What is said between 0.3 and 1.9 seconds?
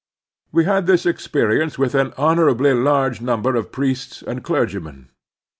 We had this experi ence